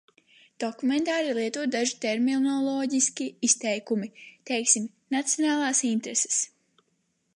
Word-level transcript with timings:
"Dokumentāri 0.61 1.27
ir 1.33 1.39
lietoti 1.39 1.71
daži 1.75 1.97
terminoloģiski 2.07 3.27
izteikumi, 3.49 4.09
teiksim 4.53 4.89
"nacionālās 5.17 5.83
intereses"." 5.95 6.41